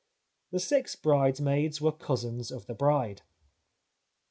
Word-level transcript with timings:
The 0.49 0.57
six 0.59 0.95
bridesmaids 0.95 1.79
were 1.79 1.91
cousins 1.91 2.49
of 2.49 2.65
the 2.65 2.73
bride. 2.73 3.21